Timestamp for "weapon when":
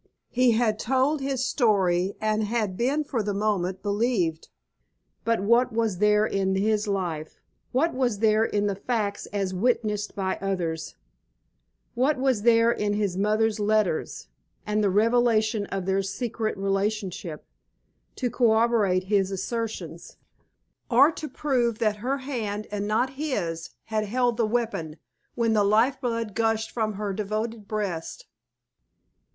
24.47-25.53